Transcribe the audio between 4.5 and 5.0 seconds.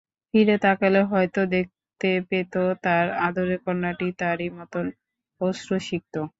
মতন